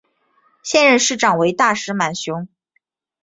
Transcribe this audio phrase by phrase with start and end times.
[0.63, 2.47] 现任市长为大石满雄。